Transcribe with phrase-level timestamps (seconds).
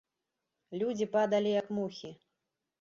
[0.79, 2.15] Людзі падалі, як мухі.